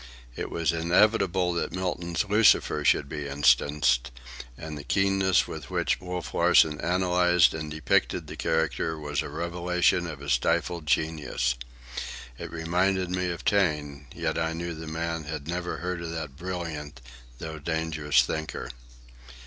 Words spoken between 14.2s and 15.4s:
I knew the man